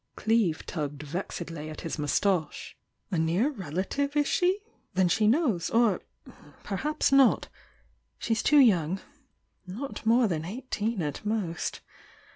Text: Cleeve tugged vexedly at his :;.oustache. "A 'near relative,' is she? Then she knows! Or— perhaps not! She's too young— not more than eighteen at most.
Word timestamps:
Cleeve 0.15 0.65
tugged 0.65 1.03
vexedly 1.03 1.69
at 1.69 1.81
his 1.81 1.99
:;.oustache. 1.99 2.75
"A 3.11 3.19
'near 3.19 3.51
relative,' 3.51 4.15
is 4.15 4.25
she? 4.27 4.59
Then 4.95 5.07
she 5.07 5.27
knows! 5.27 5.69
Or— 5.69 6.01
perhaps 6.63 7.11
not! 7.11 7.49
She's 8.17 8.41
too 8.41 8.57
young— 8.59 8.99
not 9.67 10.03
more 10.03 10.27
than 10.27 10.43
eighteen 10.43 11.03
at 11.03 11.23
most. 11.23 11.81